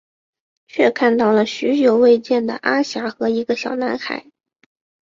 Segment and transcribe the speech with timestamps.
[0.65, 4.31] 却看到了许久未见的阿霞和一个小男孩。